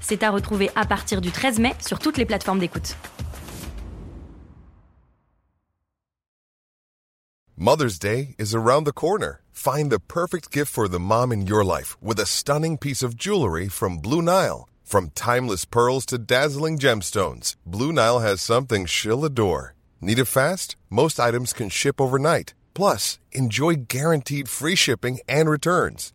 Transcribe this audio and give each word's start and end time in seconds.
C'est 0.00 0.22
à 0.22 0.30
retrouver 0.30 0.70
à 0.74 0.84
partir 0.84 1.20
du 1.20 1.30
13 1.30 1.58
mai 1.58 1.74
sur 1.86 1.98
toutes 1.98 2.18
les 2.18 2.26
plateformes 2.26 2.58
d'écoute. 2.58 2.96
Mother's 7.56 7.98
Day 7.98 8.34
is 8.38 8.54
around 8.54 8.84
the 8.84 8.92
corner. 8.92 9.42
Find 9.52 9.90
the 9.90 10.00
perfect 10.00 10.50
gift 10.50 10.72
for 10.72 10.88
the 10.88 10.98
mom 10.98 11.30
in 11.30 11.46
your 11.46 11.62
life 11.62 11.94
with 12.00 12.18
a 12.18 12.24
stunning 12.24 12.78
piece 12.78 13.02
of 13.02 13.14
jewelry 13.14 13.68
from 13.68 13.98
Blue 13.98 14.22
Nile. 14.22 14.66
From 14.82 15.10
timeless 15.10 15.66
pearls 15.66 16.06
to 16.06 16.18
dazzling 16.18 16.78
gemstones, 16.78 17.54
Blue 17.66 17.92
Nile 17.92 18.20
has 18.20 18.40
something 18.40 18.86
she'll 18.86 19.26
adore. 19.26 19.74
Need 20.00 20.18
it 20.18 20.24
fast? 20.24 20.74
Most 20.88 21.20
items 21.20 21.52
can 21.52 21.68
ship 21.68 22.00
overnight. 22.00 22.54
Plus, 22.72 23.18
enjoy 23.32 23.74
guaranteed 23.86 24.48
free 24.48 24.74
shipping 24.74 25.20
and 25.28 25.50
returns. 25.50 26.14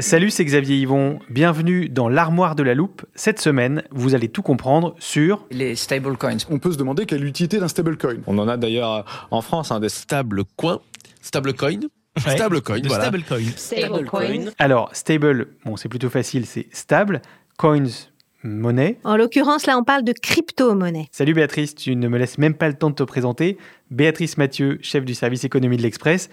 Salut, 0.00 0.30
c'est 0.30 0.44
Xavier 0.46 0.76
Yvon. 0.76 1.18
Bienvenue 1.28 1.90
dans 1.90 2.08
l'armoire 2.08 2.54
de 2.54 2.62
la 2.62 2.74
loupe. 2.74 3.04
Cette 3.14 3.38
semaine, 3.38 3.82
vous 3.90 4.14
allez 4.14 4.28
tout 4.28 4.40
comprendre 4.40 4.94
sur 4.98 5.46
les 5.50 5.76
stablecoins. 5.76 6.38
On 6.48 6.58
peut 6.58 6.72
se 6.72 6.78
demander 6.78 7.04
quelle 7.04 7.20
est 7.20 7.24
l'utilité 7.24 7.58
d'un 7.58 7.68
stablecoin. 7.68 8.16
On 8.26 8.38
en 8.38 8.48
a 8.48 8.56
d'ailleurs 8.56 9.28
en 9.30 9.42
France 9.42 9.70
hein, 9.70 9.78
des 9.78 9.90
stablecoins, 9.90 10.80
stablecoin. 11.20 11.80
Stablecoin, 12.16 12.80
voilà. 12.86 13.04
Stablecoin. 13.04 13.42
Stablecoin. 13.56 14.50
Alors, 14.58 14.88
stable, 14.94 15.48
bon, 15.66 15.76
c'est 15.76 15.88
plutôt 15.90 16.10
facile, 16.10 16.46
c'est 16.46 16.68
stable. 16.72 17.20
Coins, 17.58 18.08
monnaie. 18.42 18.98
En 19.04 19.16
l'occurrence, 19.16 19.66
là, 19.66 19.76
on 19.76 19.84
parle 19.84 20.04
de 20.04 20.12
crypto-monnaie. 20.12 21.08
Salut 21.12 21.34
Béatrice, 21.34 21.74
tu 21.74 21.94
ne 21.94 22.08
me 22.08 22.16
laisses 22.16 22.38
même 22.38 22.54
pas 22.54 22.68
le 22.68 22.74
temps 22.74 22.90
de 22.90 22.94
te 22.94 23.02
présenter. 23.02 23.58
Béatrice 23.90 24.38
Mathieu, 24.38 24.78
chef 24.80 25.04
du 25.04 25.14
service 25.14 25.44
économie 25.44 25.76
de 25.76 25.82
l'Express. 25.82 26.30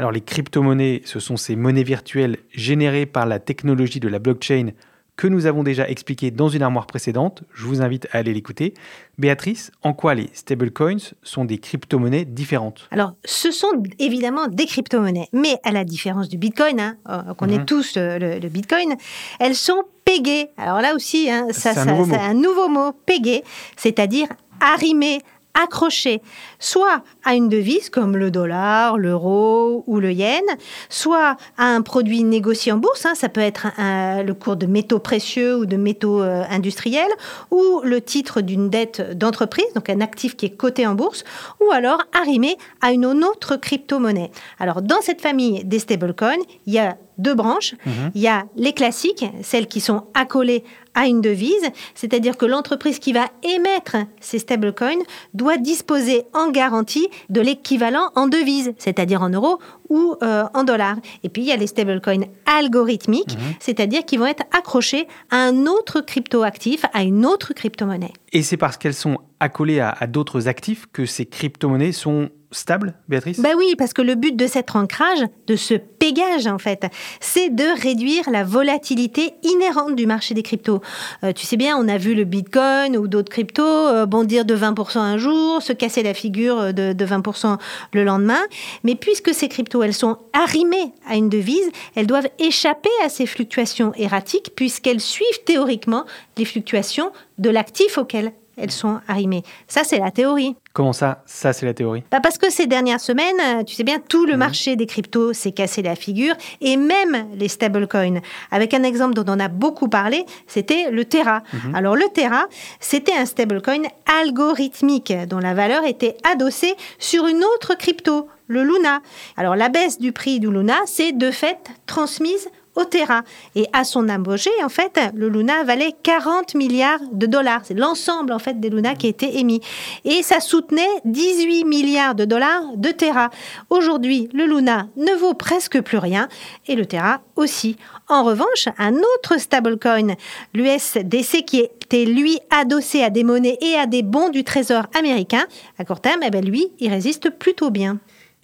Alors 0.00 0.12
les 0.12 0.22
crypto-monnaies, 0.22 1.02
ce 1.04 1.20
sont 1.20 1.36
ces 1.36 1.56
monnaies 1.56 1.82
virtuelles 1.82 2.38
générées 2.52 3.04
par 3.04 3.26
la 3.26 3.38
technologie 3.38 4.00
de 4.00 4.08
la 4.08 4.18
blockchain 4.18 4.70
que 5.14 5.26
nous 5.26 5.44
avons 5.44 5.62
déjà 5.62 5.86
expliqué 5.90 6.30
dans 6.30 6.48
une 6.48 6.62
armoire 6.62 6.86
précédente. 6.86 7.42
Je 7.52 7.66
vous 7.66 7.82
invite 7.82 8.08
à 8.10 8.16
aller 8.16 8.32
l'écouter. 8.32 8.72
Béatrice, 9.18 9.70
en 9.82 9.92
quoi 9.92 10.14
les 10.14 10.30
stablecoins 10.32 11.12
sont 11.22 11.44
des 11.44 11.58
crypto-monnaies 11.58 12.24
différentes? 12.24 12.88
Alors, 12.90 13.12
ce 13.26 13.50
sont 13.50 13.82
évidemment 13.98 14.48
des 14.48 14.64
crypto-monnaies, 14.64 15.28
mais 15.34 15.58
à 15.64 15.70
la 15.70 15.84
différence 15.84 16.30
du 16.30 16.38
Bitcoin, 16.38 16.80
hein, 16.80 16.96
euh, 17.10 17.20
on 17.28 17.34
connaît 17.34 17.58
mhm. 17.58 17.66
tous 17.66 17.98
le, 17.98 18.48
Bitcoin, 18.48 18.94
elles 19.38 19.54
sont 19.54 19.82
pégées. 20.06 20.48
Alors 20.56 20.80
là 20.80 20.94
aussi, 20.94 21.30
hein, 21.30 21.48
ça, 21.50 21.74
c'est 21.74 21.90
un, 21.90 22.32
nouveau 22.32 22.68
mot, 22.70 22.92
pégé, 23.04 23.44
c'est-à-dire 23.76 24.28
arrimées 24.60 25.20
accroché 25.54 26.22
soit 26.58 27.02
à 27.24 27.34
une 27.34 27.48
devise 27.48 27.90
comme 27.90 28.16
le 28.16 28.30
dollar, 28.30 28.98
l'euro 28.98 29.84
ou 29.86 30.00
le 30.00 30.12
yen, 30.12 30.42
soit 30.88 31.36
à 31.56 31.64
un 31.64 31.82
produit 31.82 32.24
négocié 32.24 32.72
en 32.72 32.76
bourse, 32.76 33.06
hein, 33.06 33.14
ça 33.14 33.28
peut 33.28 33.40
être 33.40 33.68
le 33.78 34.32
cours 34.32 34.56
de 34.56 34.66
métaux 34.66 34.98
précieux 34.98 35.56
ou 35.56 35.66
de 35.66 35.76
métaux 35.76 36.22
euh, 36.22 36.44
industriels, 36.50 37.10
ou 37.50 37.80
le 37.84 38.00
titre 38.00 38.40
d'une 38.40 38.70
dette 38.70 39.16
d'entreprise, 39.16 39.66
donc 39.74 39.88
un 39.88 40.00
actif 40.00 40.36
qui 40.36 40.46
est 40.46 40.56
coté 40.56 40.86
en 40.86 40.94
bourse, 40.94 41.24
ou 41.60 41.72
alors 41.72 42.02
arrimé 42.12 42.56
à 42.80 42.92
une 42.92 43.06
autre 43.06 43.56
crypto-monnaie. 43.56 44.30
Alors 44.58 44.82
dans 44.82 45.00
cette 45.00 45.20
famille 45.20 45.64
des 45.64 45.78
stablecoins, 45.78 46.36
il 46.66 46.74
y 46.74 46.78
a 46.78 46.96
deux 47.20 47.34
branches. 47.34 47.74
Mhm. 47.86 48.10
Il 48.14 48.20
y 48.20 48.28
a 48.28 48.46
les 48.56 48.72
classiques, 48.72 49.24
celles 49.42 49.66
qui 49.66 49.80
sont 49.80 50.04
accolées 50.14 50.64
à 50.94 51.06
une 51.06 51.20
devise, 51.20 51.70
c'est-à-dire 51.94 52.36
que 52.36 52.46
l'entreprise 52.46 52.98
qui 52.98 53.12
va 53.12 53.26
émettre 53.42 53.96
ces 54.20 54.38
stablecoins 54.38 55.02
doit 55.34 55.56
disposer 55.56 56.24
en 56.34 56.50
garantie 56.50 57.08
de 57.28 57.40
l'équivalent 57.40 58.10
en 58.16 58.26
devise, 58.26 58.72
c'est-à-dire 58.78 59.22
en 59.22 59.28
euros 59.28 59.58
ou 59.90 60.14
euh, 60.22 60.44
en 60.54 60.64
dollars. 60.64 60.96
Et 61.22 61.28
puis 61.28 61.42
il 61.42 61.48
y 61.48 61.52
a 61.52 61.56
les 61.56 61.66
stablecoins 61.66 62.24
algorithmiques, 62.46 63.36
mhm. 63.36 63.54
c'est-à-dire 63.58 64.04
qui 64.04 64.16
vont 64.16 64.26
être 64.26 64.44
accrochés 64.56 65.06
à 65.30 65.36
un 65.36 65.66
autre 65.66 66.00
crypto-actif, 66.00 66.84
à 66.94 67.02
une 67.02 67.26
autre 67.26 67.52
crypto-monnaie. 67.52 68.12
Et 68.32 68.42
c'est 68.42 68.56
parce 68.56 68.76
qu'elles 68.76 68.94
sont 68.94 69.18
accolées 69.40 69.80
à, 69.80 69.90
à 69.90 70.06
d'autres 70.06 70.48
actifs 70.48 70.86
que 70.92 71.04
ces 71.04 71.26
crypto-monnaies 71.26 71.92
sont 71.92 72.30
stable, 72.52 72.94
Béatrice? 73.08 73.40
Ben 73.40 73.54
oui, 73.56 73.74
parce 73.78 73.92
que 73.92 74.02
le 74.02 74.14
but 74.14 74.36
de 74.36 74.46
cet 74.46 74.74
ancrage, 74.74 75.24
de 75.46 75.56
ce 75.56 75.74
pégage 75.74 76.46
en 76.46 76.58
fait, 76.58 76.86
c'est 77.20 77.50
de 77.50 77.64
réduire 77.80 78.28
la 78.30 78.44
volatilité 78.44 79.34
inhérente 79.42 79.94
du 79.96 80.06
marché 80.06 80.34
des 80.34 80.42
cryptos. 80.42 80.80
Euh, 81.24 81.32
tu 81.32 81.46
sais 81.46 81.56
bien, 81.56 81.76
on 81.76 81.88
a 81.88 81.98
vu 81.98 82.14
le 82.14 82.24
Bitcoin 82.24 82.96
ou 82.96 83.06
d'autres 83.06 83.30
cryptos 83.30 83.62
euh, 83.62 84.06
bondir 84.06 84.44
de 84.44 84.56
20% 84.56 84.98
un 84.98 85.18
jour, 85.18 85.62
se 85.62 85.72
casser 85.72 86.02
la 86.02 86.14
figure 86.14 86.74
de, 86.74 86.92
de 86.92 87.06
20% 87.06 87.58
le 87.92 88.04
lendemain. 88.04 88.40
Mais 88.84 88.94
puisque 88.94 89.32
ces 89.32 89.48
cryptos, 89.48 89.79
elles 89.82 89.94
sont 89.94 90.18
arrimées 90.32 90.92
à 91.06 91.16
une 91.16 91.28
devise, 91.28 91.70
elles 91.94 92.06
doivent 92.06 92.28
échapper 92.38 92.90
à 93.04 93.08
ces 93.08 93.26
fluctuations 93.26 93.92
erratiques 93.96 94.52
puisqu'elles 94.54 95.00
suivent 95.00 95.44
théoriquement 95.44 96.04
les 96.36 96.44
fluctuations 96.44 97.12
de 97.38 97.50
l'actif 97.50 97.98
auquel 97.98 98.32
elles 98.60 98.70
sont 98.70 99.00
arrimées. 99.08 99.42
Ça, 99.68 99.82
c'est 99.84 99.98
la 99.98 100.10
théorie. 100.10 100.56
Comment 100.72 100.92
ça 100.92 101.22
Ça, 101.26 101.52
c'est 101.52 101.66
la 101.66 101.74
théorie? 101.74 102.04
Bah 102.10 102.20
Parce 102.22 102.38
que 102.38 102.50
ces 102.50 102.66
dernières 102.66 103.00
semaines, 103.00 103.36
euh, 103.40 103.64
tu 103.64 103.74
sais 103.74 103.82
bien, 103.82 103.98
tout 103.98 104.26
le 104.26 104.34
mhm. 104.34 104.38
marché 104.38 104.76
des 104.76 104.86
cryptos 104.86 105.32
s'est 105.32 105.52
cassé 105.52 105.82
la 105.82 105.96
figure, 105.96 106.34
et 106.60 106.76
même 106.76 107.26
les 107.34 107.48
stablecoins. 107.48 108.20
Avec 108.50 108.74
un 108.74 108.82
exemple 108.82 109.14
dont 109.14 109.24
on 109.26 109.40
a 109.40 109.48
beaucoup 109.48 109.88
parlé, 109.88 110.24
c'était 110.46 110.90
le 110.90 111.04
Terra. 111.04 111.42
Mhm. 111.52 111.74
Alors 111.74 111.96
le 111.96 112.04
Terra, 112.12 112.46
c'était 112.78 113.14
un 113.14 113.26
stablecoin 113.26 113.82
algorithmique 114.20 115.12
dont 115.28 115.38
la 115.38 115.54
valeur 115.54 115.84
était 115.84 116.16
adossée 116.30 116.74
sur 116.98 117.26
une 117.26 117.42
autre 117.54 117.74
crypto, 117.76 118.28
le 118.50 118.64
Luna. 118.64 119.00
Alors 119.36 119.56
la 119.56 119.68
baisse 119.68 119.98
du 119.98 120.12
prix 120.12 120.40
du 120.40 120.50
Luna, 120.50 120.76
c'est 120.84 121.12
de 121.12 121.30
fait 121.30 121.58
transmise 121.86 122.48
au 122.76 122.84
Terra. 122.84 123.22
Et 123.54 123.66
à 123.72 123.84
son 123.84 124.08
apogée, 124.08 124.50
en 124.64 124.68
fait, 124.68 124.98
le 125.14 125.28
Luna 125.28 125.64
valait 125.64 125.94
40 126.02 126.54
milliards 126.54 127.00
de 127.12 127.26
dollars. 127.26 127.62
C'est 127.64 127.74
l'ensemble, 127.74 128.32
en 128.32 128.38
fait, 128.38 128.60
des 128.60 128.70
Luna 128.70 128.94
qui 128.94 129.08
été 129.08 129.38
émis. 129.38 129.60
Et 130.04 130.22
ça 130.22 130.40
soutenait 130.40 130.82
18 131.04 131.64
milliards 131.64 132.14
de 132.14 132.24
dollars 132.24 132.62
de 132.76 132.90
Terra. 132.90 133.30
Aujourd'hui, 133.70 134.28
le 134.32 134.46
Luna 134.46 134.88
ne 134.96 135.12
vaut 135.14 135.34
presque 135.34 135.80
plus 135.80 135.98
rien 135.98 136.28
et 136.66 136.74
le 136.74 136.86
Terra 136.86 137.20
aussi. 137.36 137.76
En 138.08 138.22
revanche, 138.24 138.68
un 138.78 138.94
autre 138.94 139.38
stablecoin, 139.38 140.14
l'USDC, 140.54 141.44
qui 141.44 141.60
était 141.60 142.04
lui 142.04 142.38
adossé 142.50 143.02
à 143.02 143.10
des 143.10 143.24
monnaies 143.24 143.58
et 143.60 143.74
à 143.74 143.86
des 143.86 144.02
bons 144.02 144.28
du 144.28 144.44
trésor 144.44 144.86
américain, 144.96 145.44
à 145.78 145.84
court 145.84 146.00
terme, 146.00 146.20
eh 146.24 146.30
ben, 146.30 146.44
lui, 146.44 146.68
il 146.78 146.90
résiste 146.90 147.30
plutôt 147.30 147.70
bien. 147.70 147.98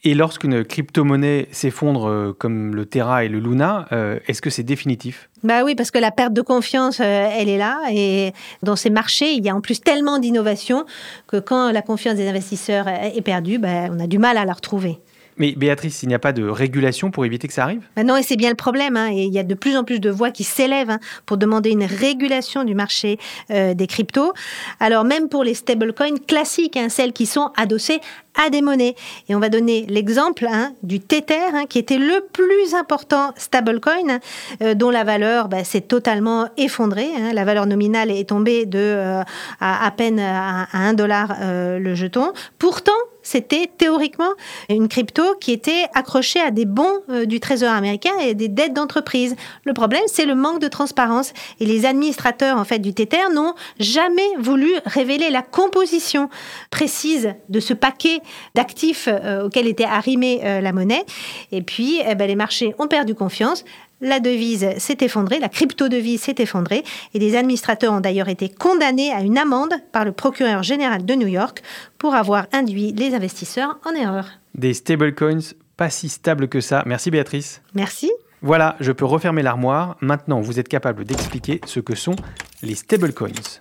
Et 0.06 0.14
lorsqu'une 0.14 0.62
crypto-monnaie 0.62 1.48
s'effondre 1.50 2.08
euh, 2.08 2.32
comme 2.32 2.76
le 2.76 2.86
Terra 2.86 3.24
et 3.24 3.28
le 3.28 3.40
Luna, 3.40 3.88
euh, 3.90 4.20
est-ce 4.28 4.40
que 4.40 4.50
c'est 4.50 4.62
définitif? 4.62 5.28
Bah 5.42 5.64
oui, 5.64 5.74
parce 5.74 5.90
que 5.90 5.98
la 5.98 6.12
perte 6.12 6.32
de 6.32 6.42
confiance, 6.42 7.00
euh, 7.00 7.28
elle 7.36 7.48
est 7.48 7.58
là. 7.58 7.80
Et 7.90 8.32
dans 8.62 8.76
ces 8.76 8.88
marchés, 8.88 9.32
il 9.32 9.44
y 9.44 9.48
a 9.48 9.56
en 9.56 9.60
plus 9.60 9.80
tellement 9.80 10.20
d'innovation 10.20 10.84
que 11.26 11.38
quand 11.38 11.72
la 11.72 11.82
confiance 11.82 12.14
des 12.14 12.28
investisseurs 12.28 12.86
est 12.86 13.20
perdue, 13.20 13.58
bah, 13.58 13.88
on 13.90 13.98
a 13.98 14.06
du 14.06 14.18
mal 14.18 14.38
à 14.38 14.44
la 14.44 14.52
retrouver. 14.52 15.00
Mais 15.38 15.52
Béatrice, 15.52 16.02
il 16.02 16.08
n'y 16.08 16.14
a 16.14 16.18
pas 16.18 16.32
de 16.32 16.44
régulation 16.44 17.10
pour 17.10 17.24
éviter 17.24 17.46
que 17.46 17.52
ça 17.52 17.64
arrive? 17.64 17.82
Bah 17.94 18.04
Non, 18.04 18.16
et 18.16 18.22
c'est 18.22 18.36
bien 18.36 18.48
le 18.48 18.56
problème. 18.56 18.96
Hein, 18.96 19.10
et 19.12 19.24
il 19.24 19.32
y 19.32 19.38
a 19.38 19.42
de 19.42 19.54
plus 19.54 19.76
en 19.76 19.84
plus 19.84 20.00
de 20.00 20.10
voix 20.10 20.30
qui 20.30 20.44
s'élèvent 20.44 20.90
hein, 20.90 21.00
pour 21.26 21.36
demander 21.36 21.70
une 21.70 21.84
régulation 21.84 22.64
du 22.64 22.74
marché 22.74 23.18
euh, 23.50 23.74
des 23.74 23.86
cryptos. 23.86 24.32
Alors 24.80 25.04
même 25.04 25.28
pour 25.28 25.44
les 25.44 25.54
stablecoins 25.54 26.16
classiques, 26.26 26.76
hein, 26.76 26.88
celles 26.88 27.12
qui 27.12 27.26
sont 27.26 27.50
adossées 27.56 28.00
à 28.42 28.50
des 28.50 28.62
monnaies. 28.62 28.94
Et 29.28 29.34
on 29.34 29.40
va 29.40 29.48
donner 29.48 29.86
l'exemple 29.88 30.46
du 30.82 31.00
Tether, 31.00 31.66
qui 31.68 31.78
était 31.78 31.98
le 31.98 32.24
plus 32.32 32.74
important 32.74 33.32
stablecoin, 33.36 34.20
euh, 34.62 34.74
dont 34.74 34.90
la 34.90 35.04
valeur 35.04 35.48
bah, 35.48 35.64
s'est 35.64 35.80
totalement 35.80 36.48
effondrée. 36.56 37.08
La 37.32 37.44
valeur 37.44 37.66
nominale 37.66 38.10
est 38.10 38.28
tombée 38.28 38.66
de 38.66 38.78
euh, 38.78 39.22
à, 39.60 39.90
peine 39.90 40.20
à, 40.20 40.66
1 40.72 40.94
dollar 40.94 41.36
le 41.40 41.94
jeton. 41.94 42.32
Pourtant, 42.58 42.92
c'était 43.26 43.68
théoriquement 43.76 44.30
une 44.68 44.86
crypto 44.86 45.34
qui 45.40 45.50
était 45.50 45.86
accrochée 45.94 46.38
à 46.40 46.52
des 46.52 46.64
bons 46.64 47.00
euh, 47.10 47.26
du 47.26 47.40
Trésor 47.40 47.72
américain 47.72 48.12
et 48.22 48.34
des 48.34 48.46
dettes 48.46 48.72
d'entreprise. 48.72 49.34
Le 49.64 49.72
problème, 49.72 50.04
c'est 50.06 50.26
le 50.26 50.36
manque 50.36 50.60
de 50.60 50.68
transparence. 50.68 51.32
Et 51.58 51.66
les 51.66 51.86
administrateurs 51.86 52.56
en 52.56 52.64
fait 52.64 52.78
du 52.78 52.94
Tether 52.94 53.28
n'ont 53.34 53.54
jamais 53.80 54.28
voulu 54.38 54.72
révéler 54.84 55.30
la 55.30 55.42
composition 55.42 56.30
précise 56.70 57.34
de 57.48 57.58
ce 57.58 57.74
paquet 57.74 58.20
d'actifs 58.54 59.08
euh, 59.08 59.46
auquel 59.46 59.66
était 59.66 59.84
arrimée 59.84 60.40
euh, 60.44 60.60
la 60.60 60.72
monnaie. 60.72 61.04
Et 61.52 61.62
puis, 61.62 62.00
eh 62.06 62.14
ben, 62.14 62.26
les 62.26 62.36
marchés 62.36 62.74
ont 62.78 62.88
perdu 62.88 63.14
confiance 63.14 63.64
la 64.02 64.20
devise 64.20 64.68
s'est 64.76 64.98
effondrée, 65.00 65.38
la 65.38 65.48
crypto-devise 65.48 66.20
s'est 66.20 66.34
effondrée, 66.38 66.84
et 67.14 67.18
des 67.18 67.34
administrateurs 67.34 67.94
ont 67.94 68.00
d'ailleurs 68.00 68.28
été 68.28 68.50
condamnés 68.50 69.10
à 69.10 69.22
une 69.22 69.38
amende 69.38 69.72
par 69.90 70.04
le 70.04 70.12
procureur 70.12 70.62
général 70.62 71.06
de 71.06 71.14
New 71.14 71.28
York 71.28 71.62
pour 71.96 72.14
avoir 72.14 72.46
induit 72.52 72.92
les 72.92 73.14
investisseurs 73.14 73.78
en 73.86 73.94
erreur. 73.94 74.26
Des 74.54 74.74
stablecoins 74.74 75.54
pas 75.76 75.90
si 75.90 76.08
stables 76.08 76.48
que 76.48 76.60
ça. 76.60 76.82
Merci 76.86 77.10
Béatrice. 77.10 77.62
Merci. 77.74 78.10
Voilà, 78.42 78.76
je 78.80 78.92
peux 78.92 79.04
refermer 79.04 79.42
l'armoire. 79.42 79.96
Maintenant, 80.00 80.40
vous 80.40 80.58
êtes 80.58 80.68
capable 80.68 81.04
d'expliquer 81.04 81.60
ce 81.66 81.80
que 81.80 81.94
sont 81.94 82.16
les 82.62 82.74
stablecoins. 82.74 83.60